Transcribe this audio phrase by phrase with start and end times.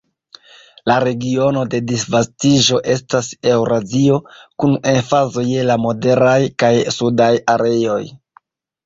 [0.91, 4.17] La regiono de disvastiĝo estas Eŭrazio,
[4.63, 8.01] kun emfazo je la moderaj kaj sudaj areoj.